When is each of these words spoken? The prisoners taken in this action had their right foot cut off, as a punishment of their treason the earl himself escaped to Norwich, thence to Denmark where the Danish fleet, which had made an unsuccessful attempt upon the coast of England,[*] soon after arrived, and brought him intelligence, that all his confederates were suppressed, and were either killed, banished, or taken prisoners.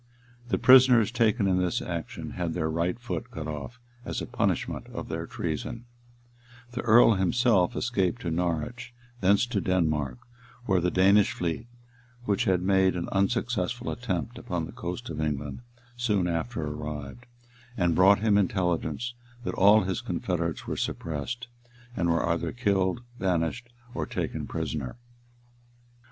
The 0.49 0.57
prisoners 0.57 1.11
taken 1.11 1.45
in 1.47 1.59
this 1.61 1.79
action 1.79 2.31
had 2.31 2.55
their 2.55 2.71
right 2.71 2.97
foot 2.99 3.29
cut 3.29 3.47
off, 3.47 3.79
as 4.03 4.19
a 4.19 4.25
punishment 4.25 4.87
of 4.87 5.09
their 5.09 5.27
treason 5.27 5.85
the 6.71 6.81
earl 6.81 7.13
himself 7.13 7.75
escaped 7.75 8.23
to 8.23 8.31
Norwich, 8.31 8.95
thence 9.19 9.45
to 9.45 9.61
Denmark 9.61 10.17
where 10.65 10.81
the 10.81 10.89
Danish 10.89 11.33
fleet, 11.33 11.67
which 12.25 12.45
had 12.45 12.63
made 12.63 12.95
an 12.95 13.09
unsuccessful 13.11 13.91
attempt 13.91 14.39
upon 14.39 14.65
the 14.65 14.71
coast 14.71 15.07
of 15.11 15.21
England,[*] 15.21 15.59
soon 15.95 16.27
after 16.27 16.65
arrived, 16.65 17.27
and 17.77 17.93
brought 17.93 18.21
him 18.21 18.39
intelligence, 18.39 19.13
that 19.43 19.53
all 19.53 19.81
his 19.81 20.01
confederates 20.01 20.65
were 20.65 20.77
suppressed, 20.77 21.47
and 21.95 22.09
were 22.09 22.27
either 22.27 22.51
killed, 22.51 23.01
banished, 23.19 23.69
or 23.93 24.07
taken 24.07 24.47
prisoners. 24.47 24.95